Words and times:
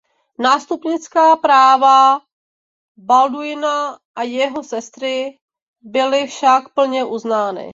Nástupnická 0.39 1.35
práva 1.35 2.21
Balduina 2.97 3.99
a 4.15 4.21
jeho 4.23 4.63
sestry 4.63 5.39
byly 5.81 6.27
však 6.27 6.69
plně 6.73 7.03
uznány. 7.05 7.69